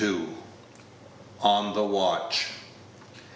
[1.43, 2.47] ON THE WATCH.